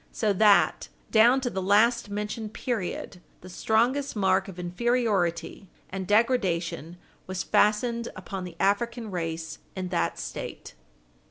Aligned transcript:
So 0.11 0.33
that, 0.33 0.87
down 1.11 1.41
to 1.41 1.49
the 1.51 1.61
last 1.61 2.09
mentioned 2.09 2.55
period, 2.55 3.21
the 3.41 3.49
strongest 3.49 4.15
mark 4.15 4.47
of 4.47 4.57
inferiority 4.57 5.69
and 5.91 6.07
degradation 6.07 6.97
was 7.27 7.43
fastened 7.43 8.07
upon 8.15 8.43
the 8.43 8.55
African 8.59 9.11
race 9.11 9.59
in 9.75 9.89
that 9.89 10.17
State. 10.17 10.73